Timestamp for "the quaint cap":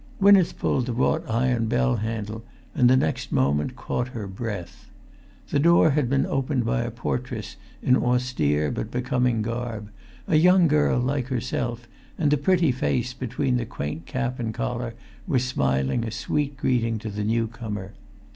13.57-14.39